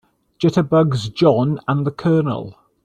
Jitterbugs 0.39 1.09
JOHN 1.13 1.59
and 1.67 1.85
the 1.85 1.91
COLONEL. 1.91 2.57